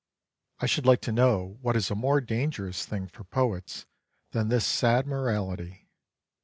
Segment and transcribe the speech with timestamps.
[0.57, 3.85] I should like to know what is a more dangerous thing for poets
[4.31, 5.91] than this sad morality.